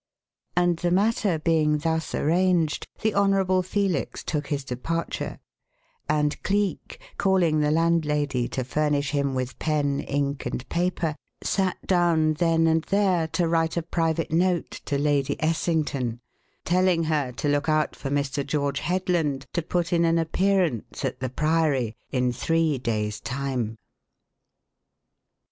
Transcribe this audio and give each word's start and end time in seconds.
And 0.55 0.77
the 0.77 0.89
matter 0.89 1.37
being 1.37 1.77
thus 1.77 2.15
arranged, 2.15 2.87
the 3.01 3.13
Honourable 3.13 3.61
Felix 3.61 4.23
took 4.23 4.47
his 4.47 4.63
departure; 4.63 5.37
and 6.09 6.41
Cleek, 6.41 6.99
calling 7.19 7.59
the 7.59 7.69
landlady 7.69 8.47
to 8.47 8.63
furnish 8.63 9.11
him 9.11 9.35
with 9.35 9.59
pen, 9.59 9.99
ink, 9.99 10.47
and 10.47 10.67
paper, 10.69 11.15
sat 11.43 11.85
down 11.85 12.33
then 12.33 12.65
and 12.65 12.81
there 12.85 13.27
to 13.27 13.47
write 13.47 13.77
a 13.77 13.83
private 13.83 14.31
note 14.31 14.71
to 14.85 14.97
Lady 14.97 15.35
Essington, 15.39 16.19
telling 16.65 17.03
her 17.03 17.31
to 17.33 17.47
look 17.47 17.69
out 17.69 17.95
for 17.95 18.09
Mr. 18.09 18.43
George 18.43 18.79
Headland 18.79 19.45
to 19.53 19.61
put 19.61 19.93
in 19.93 20.03
an 20.03 20.17
appearance 20.17 21.05
at 21.05 21.19
the 21.19 21.29
Priory 21.29 21.95
in 22.11 22.31
three 22.31 22.79
days' 22.79 23.19
time. 23.21 23.77